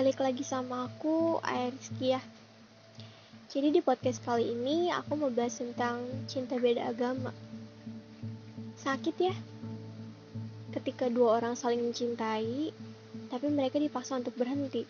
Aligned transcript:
balik 0.00 0.16
lagi 0.16 0.40
sama 0.40 0.88
aku, 0.88 1.44
Aya 1.44 1.68
Rizky 1.76 2.16
ya. 2.16 2.24
Jadi 3.52 3.68
di 3.68 3.80
podcast 3.84 4.24
kali 4.24 4.48
ini 4.56 4.88
aku 4.88 5.12
mau 5.12 5.28
bahas 5.28 5.60
tentang 5.60 6.00
cinta 6.24 6.56
beda 6.56 6.88
agama. 6.88 7.36
Sakit 8.80 9.16
ya? 9.20 9.36
Ketika 10.72 11.12
dua 11.12 11.36
orang 11.36 11.52
saling 11.52 11.84
mencintai, 11.84 12.72
tapi 13.28 13.46
mereka 13.52 13.76
dipaksa 13.76 14.16
untuk 14.16 14.32
berhenti. 14.40 14.88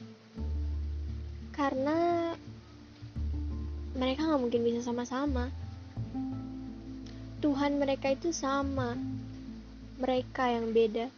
Karena 1.58 2.30
mereka 3.98 4.30
nggak 4.30 4.42
mungkin 4.46 4.62
bisa 4.62 4.78
sama-sama. 4.78 5.50
Tuhan 7.42 7.82
mereka 7.82 8.14
itu 8.14 8.30
sama, 8.30 8.94
mereka 9.98 10.54
yang 10.54 10.70
beda. 10.70 11.10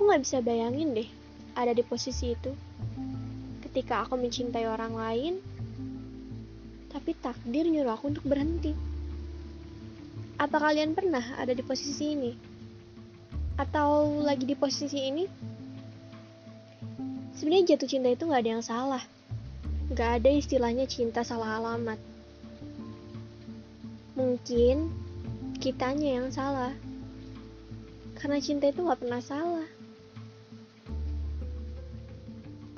Aku 0.00 0.08
nggak 0.08 0.24
bisa 0.24 0.40
bayangin 0.40 0.96
deh 0.96 1.04
ada 1.52 1.76
di 1.76 1.84
posisi 1.84 2.32
itu. 2.32 2.56
Ketika 3.60 4.00
aku 4.00 4.16
mencintai 4.16 4.64
orang 4.64 4.96
lain, 4.96 5.34
tapi 6.88 7.12
takdir 7.20 7.68
nyuruh 7.68 8.00
aku 8.00 8.08
untuk 8.08 8.24
berhenti. 8.24 8.72
Apa 10.40 10.56
kalian 10.56 10.96
pernah 10.96 11.20
ada 11.36 11.52
di 11.52 11.60
posisi 11.60 12.16
ini? 12.16 12.32
Atau 13.60 14.24
lagi 14.24 14.48
di 14.48 14.56
posisi 14.56 15.04
ini? 15.04 15.28
Sebenarnya 17.36 17.76
jatuh 17.76 17.88
cinta 17.92 18.08
itu 18.08 18.24
nggak 18.24 18.40
ada 18.40 18.52
yang 18.56 18.64
salah. 18.64 19.04
Nggak 19.92 20.10
ada 20.16 20.30
istilahnya 20.32 20.88
cinta 20.88 21.20
salah 21.20 21.60
alamat. 21.60 22.00
Mungkin 24.16 24.88
kitanya 25.60 26.24
yang 26.24 26.32
salah. 26.32 26.72
Karena 28.16 28.40
cinta 28.40 28.72
itu 28.72 28.80
nggak 28.80 29.04
pernah 29.04 29.20
salah. 29.20 29.68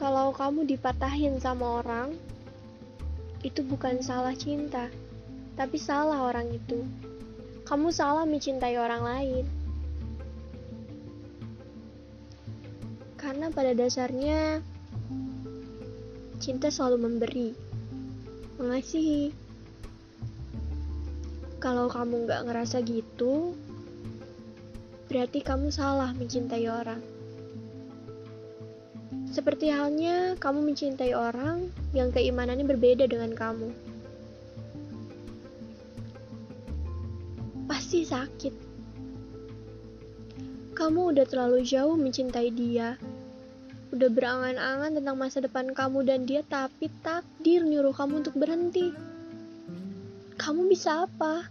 Kalau 0.00 0.32
kamu 0.32 0.64
dipatahin 0.66 1.36
sama 1.38 1.84
orang, 1.84 2.16
itu 3.42 3.60
bukan 3.66 3.98
salah 4.00 4.32
cinta, 4.38 4.86
tapi 5.58 5.76
salah 5.76 6.30
orang 6.30 6.48
itu. 6.54 6.86
Kamu 7.66 7.90
salah 7.90 8.26
mencintai 8.26 8.78
orang 8.78 9.02
lain. 9.02 9.44
Karena 13.18 13.50
pada 13.54 13.70
dasarnya, 13.74 14.58
cinta 16.42 16.70
selalu 16.70 16.98
memberi, 17.06 17.50
mengasihi. 18.58 19.30
Kalau 21.62 21.86
kamu 21.86 22.26
nggak 22.26 22.42
ngerasa 22.50 22.82
gitu, 22.82 23.54
berarti 25.06 25.38
kamu 25.46 25.70
salah 25.70 26.10
mencintai 26.10 26.66
orang. 26.66 27.11
Seperti 29.32 29.72
halnya 29.72 30.36
kamu 30.36 30.60
mencintai 30.60 31.16
orang 31.16 31.72
yang 31.96 32.12
keimanannya 32.12 32.68
berbeda 32.68 33.08
dengan 33.08 33.32
kamu. 33.32 33.72
Pasti 37.64 38.04
sakit. 38.04 38.54
Kamu 40.76 41.16
udah 41.16 41.24
terlalu 41.24 41.64
jauh 41.64 41.96
mencintai 41.96 42.52
dia. 42.52 43.00
Udah 43.88 44.12
berangan-angan 44.12 45.00
tentang 45.00 45.16
masa 45.16 45.40
depan 45.40 45.72
kamu 45.72 46.04
dan 46.04 46.28
dia, 46.28 46.44
tapi 46.44 46.92
takdir 47.00 47.64
nyuruh 47.64 47.96
kamu 47.96 48.20
untuk 48.20 48.36
berhenti. 48.36 48.92
Kamu 50.36 50.68
bisa 50.68 51.08
apa? 51.08 51.48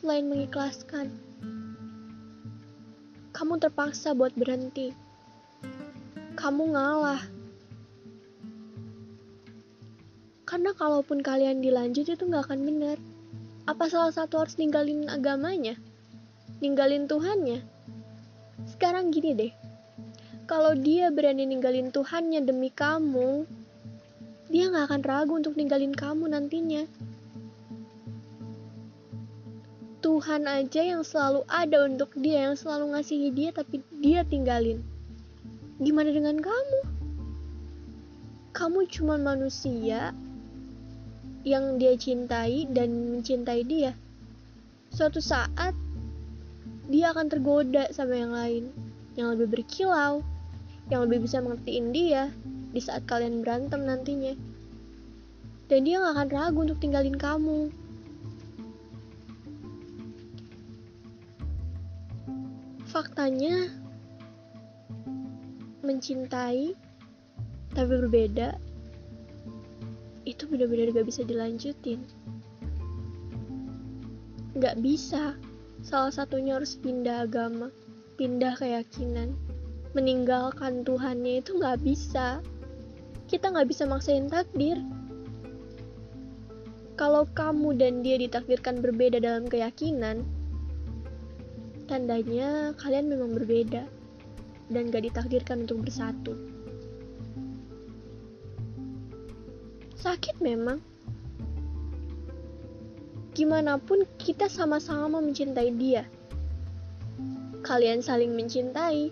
Selain 0.00 0.24
mengikhlaskan, 0.24 1.12
kamu 3.36 3.60
terpaksa 3.60 4.16
buat 4.16 4.32
berhenti 4.32 5.03
kamu 6.44 6.76
ngalah. 6.76 7.24
Karena 10.44 10.76
kalaupun 10.76 11.24
kalian 11.24 11.64
dilanjut 11.64 12.04
itu 12.04 12.20
nggak 12.20 12.52
akan 12.52 12.68
benar. 12.68 13.00
Apa 13.64 13.88
salah 13.88 14.12
satu 14.12 14.44
harus 14.44 14.60
ninggalin 14.60 15.08
agamanya? 15.08 15.72
Ninggalin 16.60 17.08
Tuhannya? 17.08 17.64
Sekarang 18.68 19.08
gini 19.08 19.32
deh. 19.32 19.52
Kalau 20.44 20.76
dia 20.76 21.08
berani 21.08 21.48
ninggalin 21.48 21.88
Tuhannya 21.88 22.44
demi 22.44 22.68
kamu, 22.68 23.48
dia 24.52 24.68
nggak 24.68 24.92
akan 24.92 25.00
ragu 25.00 25.40
untuk 25.40 25.56
ninggalin 25.56 25.96
kamu 25.96 26.28
nantinya. 26.28 26.84
Tuhan 30.04 30.44
aja 30.44 30.84
yang 30.84 31.00
selalu 31.08 31.48
ada 31.48 31.88
untuk 31.88 32.12
dia, 32.20 32.52
yang 32.52 32.56
selalu 32.60 32.92
ngasihi 32.92 33.32
dia, 33.32 33.48
tapi 33.56 33.80
dia 33.96 34.28
tinggalin. 34.28 34.93
Gimana 35.82 36.14
dengan 36.14 36.38
kamu? 36.38 36.80
Kamu 38.54 38.86
cuma 38.86 39.18
manusia 39.18 40.14
yang 41.42 41.82
dia 41.82 41.98
cintai 41.98 42.70
dan 42.70 43.18
mencintai 43.18 43.66
dia. 43.66 43.90
Suatu 44.94 45.18
saat 45.18 45.74
dia 46.86 47.10
akan 47.10 47.26
tergoda 47.26 47.90
sama 47.90 48.14
yang 48.14 48.30
lain, 48.30 48.64
yang 49.18 49.34
lebih 49.34 49.50
berkilau, 49.50 50.22
yang 50.94 51.02
lebih 51.10 51.26
bisa 51.26 51.42
mengertiin 51.42 51.90
dia 51.90 52.30
di 52.70 52.78
saat 52.78 53.02
kalian 53.10 53.42
berantem 53.42 53.82
nantinya. 53.82 54.38
Dan 55.66 55.82
dia 55.82 55.98
gak 55.98 56.14
akan 56.14 56.28
ragu 56.30 56.58
untuk 56.70 56.78
tinggalin 56.78 57.18
kamu. 57.18 57.74
Faktanya, 62.94 63.74
mencintai 65.84 66.72
tapi 67.74 67.92
berbeda 68.00 68.56
itu 70.24 70.48
benar-benar 70.48 70.96
gak 70.96 71.08
bisa 71.08 71.20
dilanjutin. 71.22 72.00
Gak 74.56 74.80
bisa. 74.80 75.36
Salah 75.84 76.08
satunya 76.08 76.56
harus 76.56 76.80
pindah 76.80 77.28
agama 77.28 77.68
pindah 78.16 78.54
keyakinan. 78.56 79.34
Meninggalkan 79.94 80.82
Tuhannya 80.82 81.44
itu 81.44 81.58
gak 81.60 81.82
bisa. 81.84 82.40
Kita 83.28 83.52
gak 83.52 83.68
bisa 83.68 83.84
maksain 83.84 84.30
takdir. 84.30 84.78
Kalau 86.94 87.26
kamu 87.34 87.74
dan 87.74 88.06
dia 88.06 88.16
ditakdirkan 88.16 88.78
berbeda 88.78 89.18
dalam 89.18 89.50
keyakinan 89.50 90.22
tandanya 91.84 92.72
kalian 92.80 93.12
memang 93.12 93.36
berbeda 93.36 93.84
dan 94.72 94.88
gak 94.88 95.04
ditakdirkan 95.04 95.68
untuk 95.68 95.84
bersatu. 95.84 96.32
Sakit 100.00 100.40
memang. 100.44 100.80
Gimana 103.34 103.80
pun 103.82 104.06
kita 104.20 104.46
sama-sama 104.46 105.18
mencintai 105.18 105.74
dia. 105.74 106.06
Kalian 107.64 108.04
saling 108.04 108.36
mencintai, 108.36 109.10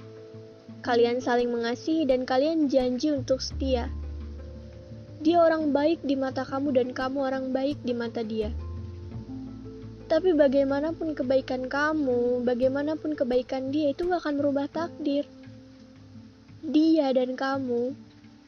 kalian 0.84 1.18
saling 1.18 1.48
mengasihi 1.48 2.04
dan 2.04 2.28
kalian 2.28 2.68
janji 2.68 3.10
untuk 3.10 3.40
setia. 3.40 3.88
Dia 5.24 5.40
orang 5.40 5.72
baik 5.72 6.04
di 6.04 6.14
mata 6.14 6.44
kamu 6.44 6.76
dan 6.76 6.88
kamu 6.92 7.18
orang 7.18 7.46
baik 7.50 7.80
di 7.82 7.94
mata 7.96 8.20
dia. 8.20 8.52
Tapi 10.12 10.36
bagaimanapun 10.36 11.16
kebaikan 11.16 11.72
kamu, 11.72 12.44
bagaimanapun 12.44 13.16
kebaikan 13.16 13.72
dia 13.72 13.96
itu 13.96 14.04
gak 14.04 14.28
akan 14.28 14.44
merubah 14.44 14.68
takdir 14.68 15.24
dia 16.62 17.10
dan 17.10 17.34
kamu 17.34 17.90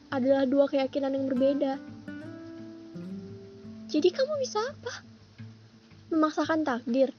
adalah 0.07 0.47
dua 0.47 0.71
keyakinan 0.71 1.19
yang 1.19 1.27
berbeda. 1.27 1.75
Jadi 3.91 4.07
kamu 4.07 4.39
bisa 4.39 4.63
apa? 4.63 5.03
Memaksakan 6.15 6.63
takdir. 6.63 7.11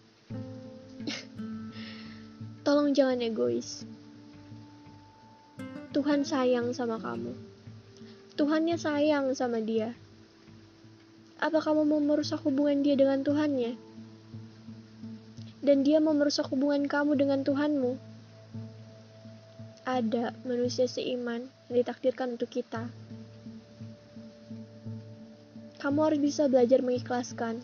Tolong 2.65 2.97
jangan 2.97 3.21
egois. 3.21 3.85
Tuhan 5.93 6.25
sayang 6.25 6.73
sama 6.73 6.97
kamu. 6.97 7.37
Tuhannya 8.37 8.77
sayang 8.81 9.33
sama 9.37 9.61
dia. 9.61 9.93
Apa 11.37 11.61
kamu 11.61 11.85
mau 11.85 12.01
merusak 12.01 12.41
hubungan 12.49 12.81
dia 12.81 12.97
dengan 12.97 13.21
Tuhannya? 13.21 13.77
Dan 15.61 15.85
dia 15.85 16.01
mau 16.01 16.17
merusak 16.17 16.49
hubungan 16.49 16.89
kamu 16.89 17.21
dengan 17.21 17.45
Tuhanmu? 17.45 18.06
Ada 19.87 20.35
manusia 20.43 20.91
seiman 20.91 21.47
yang 21.71 21.87
ditakdirkan 21.87 22.35
untuk 22.35 22.51
kita. 22.51 22.91
Kamu 25.79 25.99
harus 26.03 26.19
bisa 26.19 26.51
belajar 26.51 26.83
mengikhlaskan, 26.83 27.63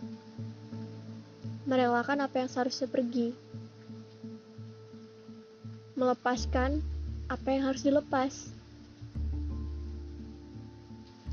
merelakan 1.67 2.23
apa 2.23 2.47
yang 2.47 2.49
seharusnya 2.49 2.87
pergi, 2.87 3.35
melepaskan 5.99 6.79
apa 7.27 7.49
yang 7.51 7.67
harus 7.67 7.83
dilepas. 7.83 8.55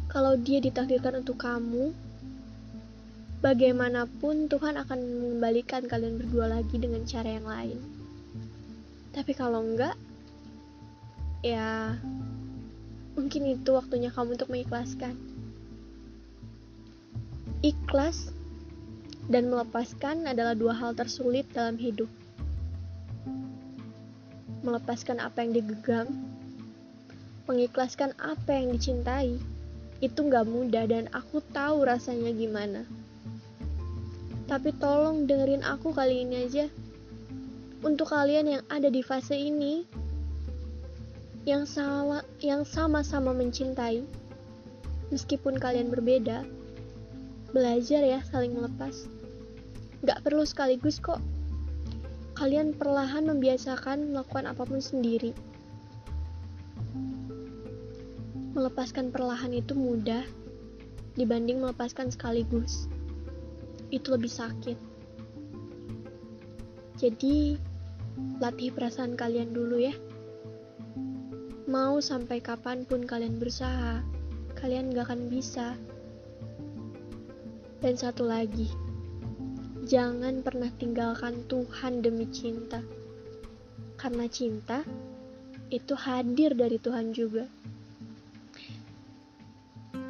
Kalau 0.09 0.33
dia 0.42 0.57
ditakdirkan 0.57 1.21
untuk 1.21 1.38
kamu, 1.38 1.94
bagaimanapun 3.45 4.50
Tuhan 4.50 4.81
akan 4.81 4.97
mengembalikan 4.97 5.85
kalian 5.85 6.18
berdua 6.18 6.50
lagi 6.50 6.81
dengan 6.81 7.06
cara 7.06 7.30
yang 7.38 7.45
lain. 7.45 7.77
Tapi 9.13 9.38
kalau 9.38 9.62
enggak, 9.62 9.94
ya 11.39 11.95
mungkin 13.15 13.47
itu 13.51 13.75
waktunya 13.75 14.12
kamu 14.12 14.36
untuk 14.39 14.51
mengikhlaskan. 14.51 15.15
Ikhlas 17.59 18.31
dan 19.27 19.51
melepaskan 19.51 20.25
adalah 20.25 20.56
dua 20.56 20.71
hal 20.74 20.95
tersulit 20.95 21.45
dalam 21.51 21.75
hidup. 21.75 22.07
Melepaskan 24.63 25.19
apa 25.19 25.44
yang 25.44 25.51
digenggam, 25.56 26.07
mengikhlaskan 27.47 28.15
apa 28.19 28.56
yang 28.56 28.75
dicintai, 28.75 29.39
itu 30.00 30.19
gak 30.31 30.47
mudah 30.47 30.88
dan 30.88 31.12
aku 31.12 31.44
tahu 31.51 31.83
rasanya 31.83 32.31
gimana. 32.31 32.88
Tapi 34.47 34.74
tolong 34.80 35.30
dengerin 35.30 35.62
aku 35.62 35.94
kali 35.94 36.25
ini 36.25 36.47
aja. 36.47 36.65
Untuk 37.80 38.12
kalian 38.12 38.59
yang 38.59 38.63
ada 38.68 38.89
di 38.92 39.00
fase 39.06 39.38
ini, 39.38 39.85
yang 41.47 41.63
sama 41.63 42.24
yang 42.44 42.68
sama-sama 42.68 43.31
mencintai, 43.31 44.03
meskipun 45.07 45.56
kalian 45.56 45.88
berbeda, 45.88 46.44
belajar 47.56 48.01
ya 48.03 48.19
saling 48.27 48.56
melepas. 48.56 49.07
Gak 50.03 50.24
perlu 50.24 50.44
sekaligus 50.47 51.00
kok. 51.00 51.19
Kalian 52.39 52.71
perlahan 52.71 53.27
membiasakan 53.27 54.15
melakukan 54.15 54.47
apa 54.47 54.63
pun 54.63 54.80
sendiri. 54.80 55.36
Melepaskan 58.56 59.12
perlahan 59.12 59.51
itu 59.51 59.75
mudah 59.75 60.24
dibanding 61.19 61.59
melepaskan 61.59 62.12
sekaligus. 62.15 62.88
Itu 63.92 64.15
lebih 64.15 64.31
sakit. 64.31 64.77
Jadi, 66.95 67.59
latih 68.39 68.71
perasaan 68.71 69.19
kalian 69.19 69.51
dulu 69.51 69.83
ya. 69.83 69.95
Mau 71.69 72.01
sampai 72.01 72.42
kapan 72.42 72.81
pun 72.81 73.06
kalian 73.06 73.38
berusaha, 73.38 74.01
kalian 74.57 74.89
gak 74.89 75.06
akan 75.06 75.30
bisa. 75.30 75.77
Dan 77.77 77.94
satu 77.94 78.25
lagi, 78.25 78.66
jangan 79.86 80.42
pernah 80.42 80.74
tinggalkan 80.81 81.45
Tuhan 81.45 82.01
demi 82.01 82.25
cinta. 82.33 82.81
Karena 84.01 84.25
cinta 84.25 84.81
itu 85.69 85.94
hadir 85.94 86.57
dari 86.57 86.81
Tuhan 86.81 87.13
juga. 87.13 87.45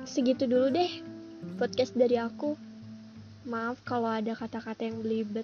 Segitu 0.07 0.47
dulu 0.47 0.71
deh 0.71 1.03
podcast 1.59 1.91
dari 1.91 2.15
aku. 2.15 2.55
Maaf 3.43 3.83
kalau 3.83 4.07
ada 4.07 4.31
kata-kata 4.31 4.87
yang 4.87 5.03
belibet. 5.03 5.43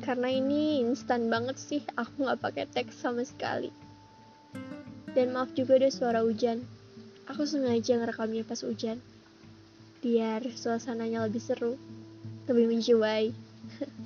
Karena 0.00 0.32
ini 0.32 0.80
instan 0.80 1.28
banget 1.28 1.60
sih, 1.60 1.84
aku 1.92 2.24
gak 2.24 2.40
pakai 2.40 2.64
teks 2.72 3.04
sama 3.04 3.20
sekali. 3.28 3.68
Dan 5.18 5.34
maaf 5.34 5.50
juga 5.50 5.82
deh 5.82 5.90
suara 5.90 6.22
hujan. 6.22 6.62
Aku 7.26 7.42
sengaja 7.42 7.98
ngerekamnya 7.98 8.46
pas 8.46 8.62
hujan. 8.62 9.02
Biar 9.98 10.46
suasananya 10.54 11.26
lebih 11.26 11.42
seru, 11.42 11.74
lebih 12.46 12.70
menjiwai. 12.70 13.34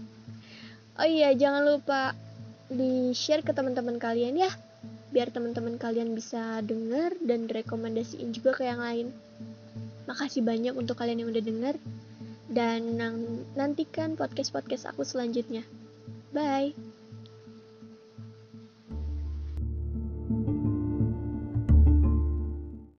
oh 1.04 1.04
iya, 1.04 1.36
jangan 1.36 1.68
lupa 1.68 2.16
di-share 2.72 3.44
ke 3.44 3.52
teman-teman 3.52 4.00
kalian 4.00 4.40
ya. 4.40 4.48
Biar 5.12 5.28
teman-teman 5.28 5.76
kalian 5.76 6.16
bisa 6.16 6.64
denger 6.64 7.20
dan 7.20 7.44
direkomendasiin 7.44 8.32
juga 8.32 8.56
ke 8.56 8.64
yang 8.64 8.80
lain. 8.80 9.12
Makasih 10.08 10.40
banyak 10.40 10.72
untuk 10.72 10.96
kalian 10.96 11.20
yang 11.20 11.28
udah 11.28 11.44
denger. 11.44 11.76
Dan 12.48 12.96
nantikan 13.52 14.16
podcast-podcast 14.16 14.88
aku 14.88 15.04
selanjutnya. 15.04 15.60
Bye. 16.32 16.91